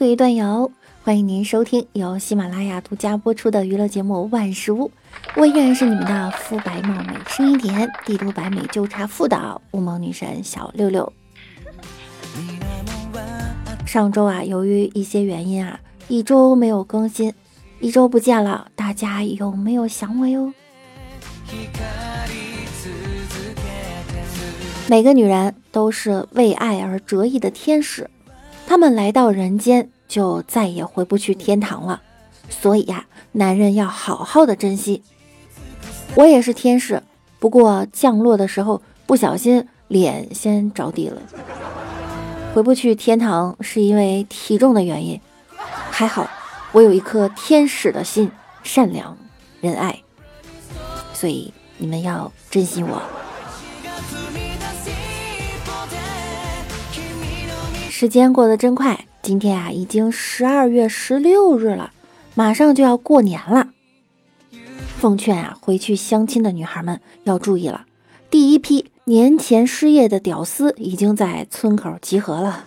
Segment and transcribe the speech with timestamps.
[0.00, 0.72] 各位段友，
[1.04, 4.88] 欢迎您收听由喜马拉雅独家播出的娱乐节目《万事屋》，
[5.36, 11.12] 我依然是你们的肤白貌美、声音甜、帝都白美纠察副导乌蒙女神小六六。
[13.84, 15.78] 上周啊，由于一些原因啊，
[16.08, 17.34] 一周没有更新，
[17.78, 20.50] 一周不见了，大家有没有想我哟？
[24.88, 28.08] 每个女人都是为爱而折翼的天使。
[28.70, 32.02] 他们来到人间，就再也回不去天堂了。
[32.48, 35.02] 所以呀，男人要好好的珍惜。
[36.14, 37.02] 我也是天使，
[37.40, 41.20] 不过降落的时候不小心脸先着地了，
[42.54, 45.20] 回不去天堂是因为体重的原因。
[45.90, 46.30] 还好
[46.70, 48.30] 我有一颗天使的心，
[48.62, 49.18] 善良
[49.60, 49.98] 仁爱，
[51.12, 53.02] 所以你们要珍惜我。
[58.00, 61.92] 时间过得真快，今天啊已经十二月十六日了，
[62.34, 63.66] 马上就要过年了。
[64.96, 67.84] 奉劝啊，回去相亲的女孩们要注意了，
[68.30, 72.64] 第一批年前失业的屌丝已经在村口集合了。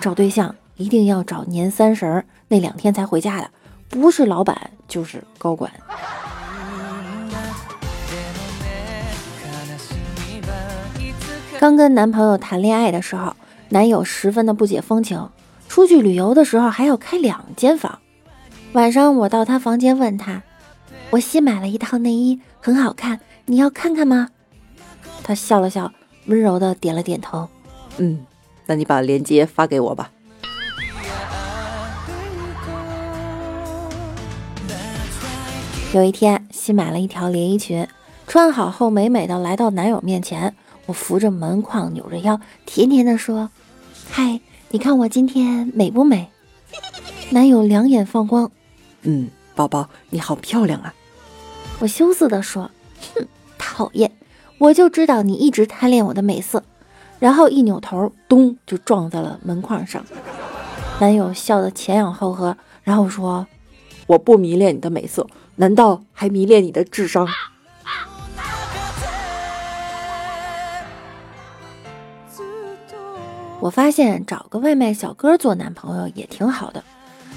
[0.00, 3.48] 找对象一定要找年三十那两天才回家的，
[3.88, 5.70] 不是老板就是高管。
[11.60, 13.32] 刚跟男朋友谈恋爱的时候。
[13.74, 15.28] 男友十分的不解风情，
[15.68, 17.98] 出去旅游的时候还要开两间房。
[18.72, 20.44] 晚上我到他房间问他
[21.10, 24.28] ：“我新买了一套内衣，很好看，你要看看吗？”
[25.24, 25.90] 他笑了笑，
[26.26, 27.48] 温柔的点了点头
[27.98, 28.24] ：“嗯，
[28.66, 30.12] 那你把链接发给我吧。”
[35.92, 37.88] 有一天，新买了一条连衣裙，
[38.28, 40.54] 穿好后美美的来到男友面前，
[40.86, 43.50] 我扶着门框，扭着腰，甜甜的说。
[44.16, 46.28] 嗨，你看我今天美不美？
[47.30, 48.48] 男友两眼放光，
[49.02, 50.94] 嗯，宝宝你好漂亮啊！
[51.80, 52.70] 我羞涩地说，
[53.12, 53.26] 哼，
[53.58, 54.12] 讨厌，
[54.58, 56.62] 我就知道你一直贪恋我的美色。
[57.18, 60.04] 然后一扭头，咚就撞在了门框上。
[61.00, 63.48] 男友笑得前仰后合，然后说，
[64.06, 67.26] 我不迷恋你的美色，难道还迷恋你的智商？
[73.60, 76.84] 我发现找个外卖小哥做男朋友也挺好的。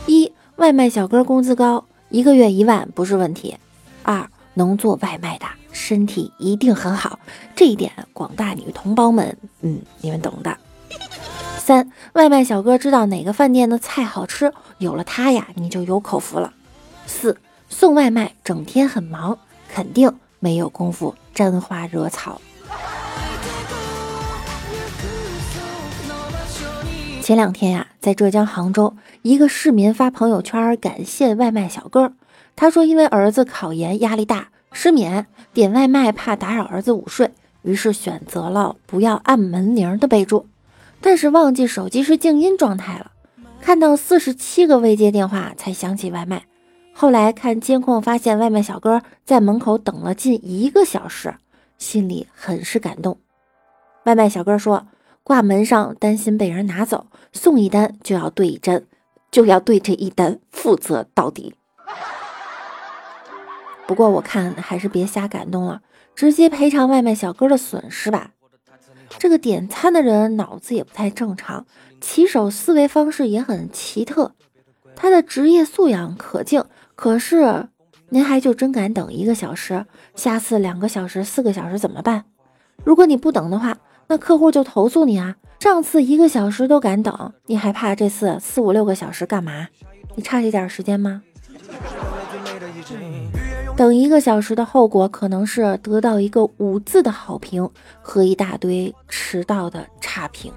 [0.07, 3.55] 一，外卖小哥工资高，一个月一万不是问题。
[4.03, 7.19] 二，能做外卖的身体一定很好，
[7.56, 10.57] 这一点广大女同胞们，嗯，你们懂的。
[11.59, 16.53] 三，外卖小哥知道哪个饭店的菜好吃，有了他呀，你就有口福了。
[17.06, 17.38] 四，
[17.69, 19.38] 送外卖整天很忙，
[19.69, 22.41] 肯定没有功夫沾花惹草。
[27.27, 32.13] 前两天呀，在浙江杭州，一个市民发朋友圈感谢外卖小哥。
[32.55, 37.29] 他说，因为儿子考研压力大，失眠，点外卖怕打扰儿子午睡，
[37.63, 40.45] 于是选择了不要按门铃的备注，
[41.01, 43.11] 但是忘记手机是静音状态了。
[43.59, 46.45] 看到四十七个未接电话才想起外卖。
[46.94, 51.35] 后来看监控发现，外卖小哥在门口等了近一个小时，
[51.77, 53.17] 心里很是感动。
[54.05, 54.88] 外卖小哥说。
[55.27, 57.07] 挂门上，担心被人拿走。
[57.33, 58.88] 送一单就要对一针，
[59.29, 61.53] 就要对这一单负责到底。
[63.85, 65.81] 不过我看还是别瞎感动了，
[66.15, 68.31] 直接赔偿外卖小哥的损失吧。
[69.19, 71.65] 这个点餐的人脑子也不太正常，
[71.99, 74.31] 骑手思维方式也很奇特。
[74.95, 76.63] 他的职业素养可敬，
[76.95, 77.67] 可是
[78.11, 79.85] 您还就真敢等一个小时？
[80.15, 82.23] 下次两个小时、四个小时怎么办？
[82.85, 83.77] 如果你不等的话。
[84.09, 85.35] 那客户就投诉你啊！
[85.59, 89.68] 上次一个小时都敢等，你还怕这次四五六个小时干嘛？
[90.16, 91.22] 你差这点时间吗？
[93.75, 97.69] 等一个小时的后果可能是得到一个五字的好评
[98.01, 100.51] 和一大堆迟到的差评。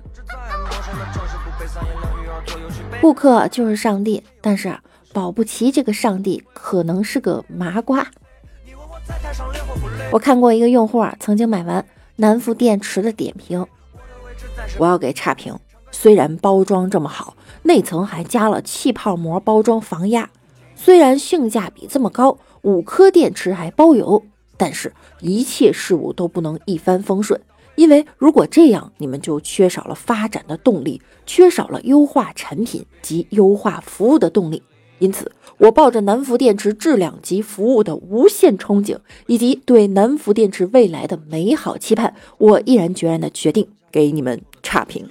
[3.01, 4.75] 顾客就是上帝，但是
[5.13, 8.07] 保不齐这个上帝可能是个麻瓜。
[10.13, 11.85] 我看过一个用户啊，曾经买完。
[12.21, 13.67] 南孚电池的点评，
[14.79, 15.59] 我要给差评。
[15.91, 20.29] 虽然包装这么好，内层还加了气泡膜包装防压，
[20.77, 24.23] 虽然性价比这么高，五颗电池还包邮，
[24.59, 27.41] 但是一切事物都不能一帆风顺，
[27.75, 34.63] 因为如果这样，你们就缺少了发展的动力，缺少了优化产品及优化服务的动力。
[35.01, 45.09] 因此，我抱着南孚电池质量及服务的无限憧憬，以及对南孚电池未来的美好期盼，我毅然决然的决定给你们差评。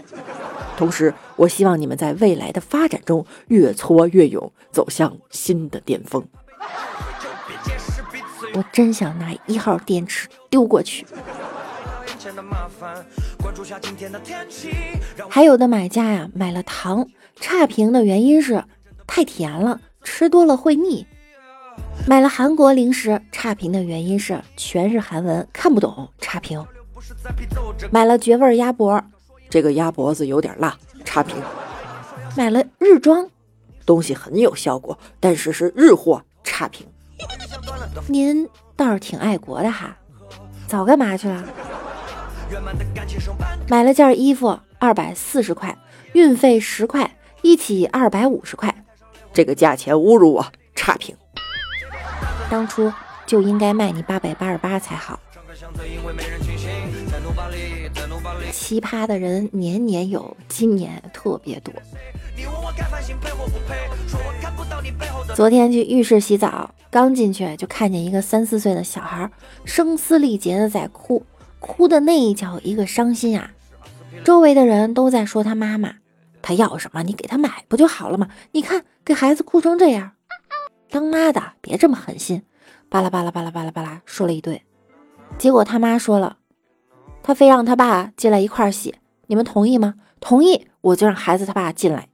[0.78, 6.24] 同时，我希望你们在未来的发展中越挫越勇，走向新的巅峰。
[8.54, 11.06] 我真想拿一号电池丢过去。
[15.30, 18.64] 还有的买家呀，买了糖差评的原因是
[19.12, 21.04] 太甜了，吃多了会腻；
[22.08, 26.64] 买了韩国零食差评的原因是全是韩文，看不懂，差评；
[27.92, 29.04] 买了绝味鸭脖，
[29.50, 31.36] 这个鸭脖子有点辣，差评；
[32.38, 33.28] 买了日装，
[33.84, 36.86] 东西很有效果，但是是日货，差评。
[38.08, 38.48] 您
[38.78, 39.98] 倒是挺爱国的哈，
[40.68, 41.44] 早干嘛去了？
[43.68, 45.76] 买了件衣服，二百四十块，
[46.14, 48.74] 运费十块，一起二百五十块，
[49.40, 50.46] 这个价钱侮辱我，
[50.76, 51.16] 差评。
[52.50, 52.92] 当初
[53.26, 55.18] 就应该卖你八百八十八才好。
[58.52, 61.74] 奇葩的人年年有，今年特别多。
[65.34, 69.32] 昨天去浴室洗澡，刚进去就看见一个三四岁的小孩
[69.64, 71.26] 声嘶力竭的在哭，
[71.62, 73.52] 哭的那一叫一个伤心啊！
[74.26, 75.94] 周围的人都在说他妈妈，
[76.42, 78.30] 他要什么你给他买不就好了吗？
[78.52, 80.12] 你看给孩子哭成这样，
[80.90, 82.44] 当妈的别这么狠心，
[82.90, 84.64] 巴拉巴拉巴拉巴拉巴拉说了一堆，
[85.38, 86.38] 结果他妈说了，
[87.22, 88.96] 他非让他爸进来一块洗，
[89.28, 89.96] 你们同意吗？
[90.20, 92.10] 同意，我就让孩子他爸进来。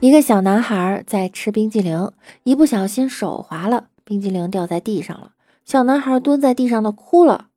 [0.00, 2.10] 一个小男孩在吃冰激凌，
[2.42, 5.32] 一不小心手滑了，冰激凌掉在地上了。
[5.64, 7.48] 小男孩蹲在地上的哭了。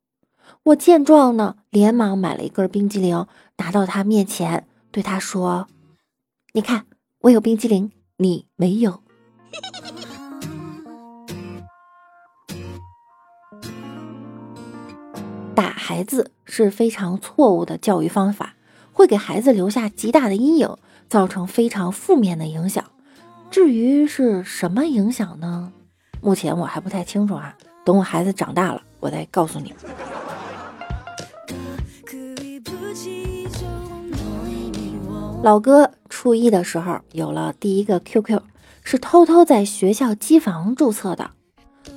[0.64, 3.26] 我见状呢，连忙买了一根冰激凌，
[3.58, 5.68] 拿到他面前，对他说
[6.54, 6.86] ：“你看，
[7.20, 9.02] 我有冰激凌，你没有。”
[15.54, 18.56] 打孩子是非常错误的教育方法，
[18.92, 20.76] 会给孩子留下极大的阴影。
[21.08, 22.84] 造成非常负面的影响，
[23.48, 25.72] 至于是什么影响呢？
[26.20, 27.56] 目前我还不太清楚啊，
[27.86, 29.78] 等我孩子长大了，我再告诉你们。
[35.44, 38.40] 老哥初一的时候有了第一个 QQ，
[38.82, 41.30] 是偷偷在学校机房注册的。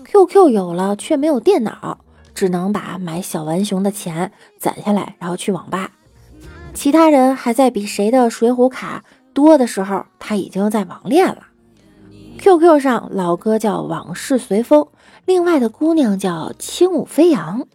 [0.05, 1.97] QQ 有了却没有电脑，
[2.35, 5.89] 只能把买小浣熊的钱攒下来，然后去网吧。
[6.75, 9.03] 其他人还在比谁的水浒卡
[9.33, 11.47] 多的时候，他已经在网恋了。
[12.37, 14.87] QQ 上老哥叫往事随风，
[15.29, 17.67] 另外的姑娘叫轻舞飞扬。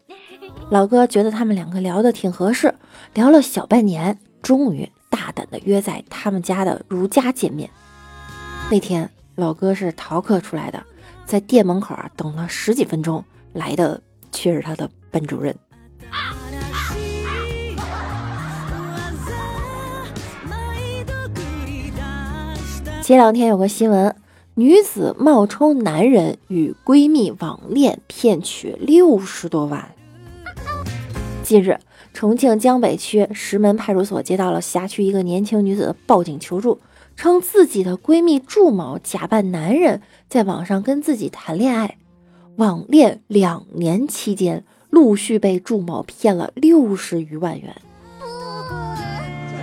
[0.70, 2.74] 老哥觉得他们两个聊得挺合适，
[3.14, 7.70] 聊了小半年，终于大胆的约在他们家的如家见面。
[8.72, 10.82] 那天老哥是逃课出来的，
[11.26, 14.02] 在店门口啊等了十几分钟，来的
[14.32, 15.56] 却是他的班主任。
[23.00, 24.16] 前两天有个新闻，
[24.56, 29.92] 女子冒充男人与闺蜜网恋，骗取六十多万。
[31.42, 31.76] 近日，
[32.12, 36.78] 重庆江北区石门派出所接到了辖区一个年轻女子的报警求助，
[37.16, 41.99] 称自己的闺蜜祝某假扮男人，在网上跟自己谈恋爱，
[42.54, 47.75] 网恋两年期间，陆续被祝某骗了六十余万元。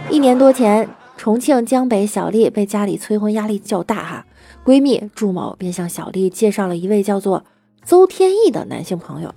[0.10, 0.90] 一年多前。
[1.18, 4.26] 重庆江北小丽被家里催婚压力较大，哈，
[4.64, 7.44] 闺蜜祝某便向小丽介绍了一位叫做
[7.84, 9.34] 邹天意的男性朋友。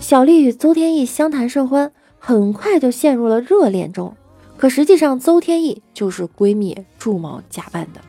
[0.00, 4.14] 小丽与邹天意相谈甚欢，很快就陷入了热恋中。
[4.56, 8.00] 可实际上，邹天意就是闺蜜祝某假扮的。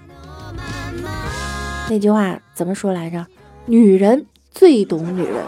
[1.90, 3.26] 那句话怎么说来着？
[3.66, 5.44] 女人最懂女人。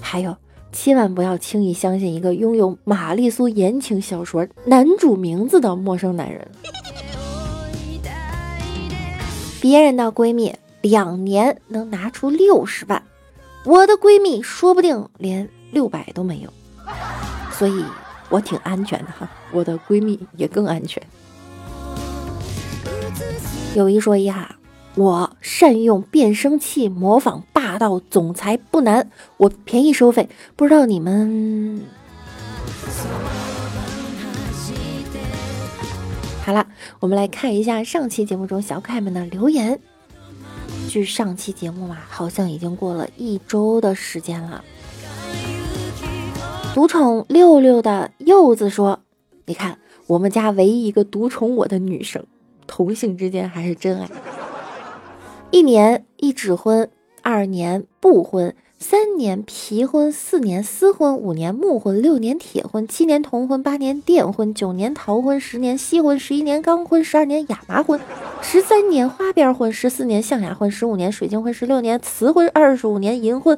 [0.00, 0.36] 还有。
[0.74, 6.48] 千万不要轻易相信一个拥有玛丽苏言情小说男主名字的陌生男人。
[9.62, 13.00] 别人的闺蜜两年能拿出六十万，
[13.64, 16.52] 我的闺蜜说不定连六百都没有，
[17.52, 17.84] 所以
[18.28, 21.00] 我挺安全的哈，我的闺蜜也更安全。
[23.76, 24.56] 有一说一哈。
[24.94, 31.80] 我善用变声器模仿霸道总裁不难，我便宜收费，不知道你们。
[36.44, 36.66] 好了，
[36.98, 39.78] 我们来看一下上期节目中小可爱们的留言。
[40.88, 44.64] 距上期节目嘛，好像已经过了一周的时间了。
[46.74, 49.00] 独宠六六的柚子说
[49.46, 52.26] ：“你看，我们家唯一一个独宠我的女生，
[52.66, 54.08] 同性之间还是真爱。”
[55.52, 56.90] 一年一纸婚，
[57.22, 68.00] 二年不婚，三年皮婚，四年丝婚，五年木婚，六年铁婚，七年铜婚，八年电婚，九年桃婚，十年锡婚，十一年钢婚，十二年亚麻婚，
[68.42, 73.56] 十三年花边婚，十四年象牙婚，十五年水晶婚，十六年瓷婚，二十五年银婚，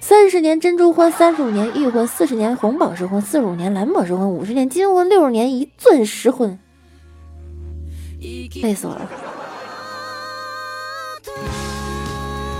[0.00, 6.58] 三十年珍珠婚，三十五年玉婚，四十年红宝石婚，四十五年蓝宝石婚，五十年金婚，六十年一钻石婚。
[8.60, 9.08] 累死我了。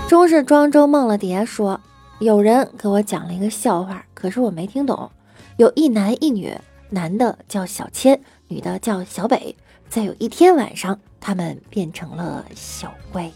[0.07, 1.81] 中式庄周梦了蝶说。
[2.19, 5.11] 有人给我讲了一个笑话，可是我没听懂。
[5.57, 6.57] 有一男一女，
[6.89, 9.53] 男的叫小千，女的叫小北。
[9.89, 13.29] 在有一天晚上，他们变成了小怪。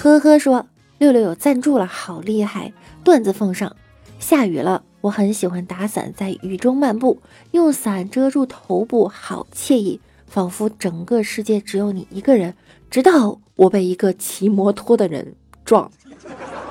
[0.00, 2.72] 呵呵说，六六有赞助了，好厉害！
[3.02, 3.74] 段子奉上。
[4.20, 12.54] 下雨了，我很喜欢打伞，在雨中漫步，用伞遮住头部，好惬意，仿佛整个世界只有你一个人。
[12.88, 15.34] 直到我被一个骑摩托的人
[15.64, 15.90] 撞。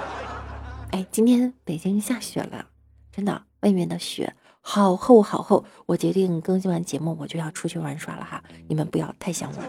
[0.92, 2.66] 哎，今天北京下雪了，
[3.12, 5.66] 真的，外面的雪好厚好厚。
[5.88, 9.62] 我决定更新完节目，我就要出去玩耍了哈，你们不要太想我。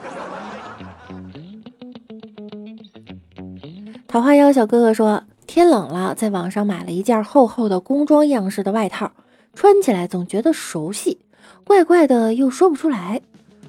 [4.07, 9.13] 桃花妖小哥哥说，天冷了，在网上买了一件厚厚的工装样式的外套，
[9.53, 11.21] 穿起来总觉得熟悉，
[11.65, 13.21] 怪怪的又说不出来。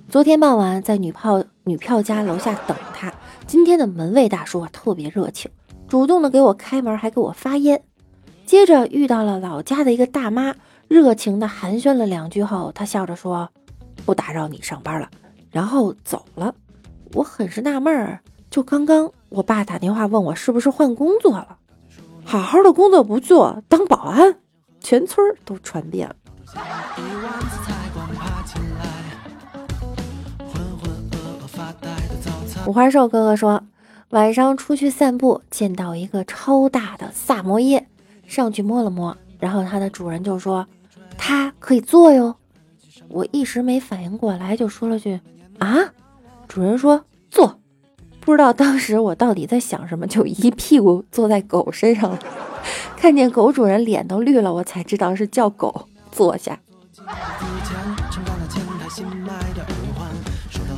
[0.08, 3.12] 昨天傍晚在女炮女票家楼下等他，
[3.48, 5.50] 今天的门卫大叔啊特别热情，
[5.88, 7.82] 主动的给我开门，还给我发烟。
[8.46, 10.54] 接着遇到了老家的一个大妈，
[10.90, 13.50] 热情的寒暄了两句后，他笑着说
[14.06, 15.10] ：“不打扰你上班了。”
[15.50, 16.54] 然后走了。
[17.14, 18.20] 我很是纳闷儿，
[18.52, 21.58] 就刚刚我爸打电话问我是不是换工作了，
[22.26, 24.36] 好好的工作不做，当保安，
[24.82, 26.17] 全村都传遍了。
[32.68, 33.64] 五花兽哥哥说，
[34.10, 37.88] 晚上出去散步，见到一个超大的萨摩耶，
[38.28, 40.68] 上去摸了摸，然后它的主人就说
[41.18, 42.36] ：“它可以坐哟。”
[43.08, 45.22] 我一时没反应过来，就说了句
[45.60, 45.94] ：“啊！”
[46.50, 47.58] 主人说：“坐。”
[48.20, 52.20] 不知道当时我到底在想什么，就一屁股坐在狗身上了。
[53.00, 56.60] 看见狗主人脸都绿了，我才知道是叫狗坐下。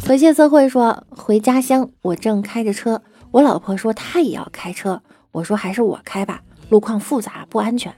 [0.10, 7.94] 河蟹色会说回家乡，我正开着车，我老婆说她也要开车，我说还是我开吧，路况复杂不安全。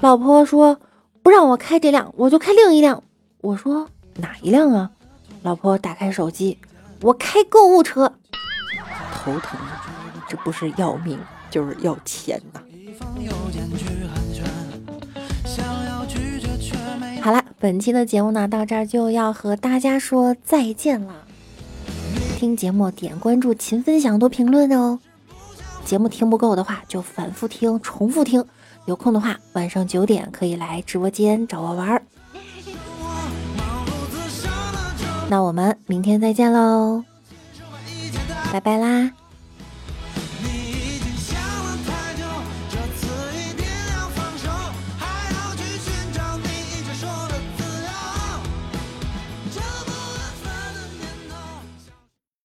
[0.00, 0.80] 老婆说
[1.22, 3.04] 不让我开这辆，我就开另一辆。
[3.42, 4.90] 我说哪一辆啊？
[5.42, 6.58] 老婆打开手机，
[7.00, 8.12] 我开购物车。
[9.14, 9.56] 头疼，
[10.26, 11.16] 这不是要命
[11.48, 12.60] 就是要钱呐。
[17.20, 21.21] 好了，本期的节目呢到这儿就要和大家说再见了。
[22.42, 24.98] 听节目点关注，勤分享，多评论哦。
[25.84, 28.44] 节目听不够的话，就反复听，重复听。
[28.86, 32.02] 有空的话，晚上九点可以来直播间找我玩儿。
[35.28, 37.04] 那我们明天再见喽，
[38.52, 39.21] 拜拜啦。